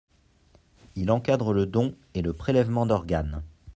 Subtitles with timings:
[0.95, 3.43] Il encadre le don et le prélèvement d’organes.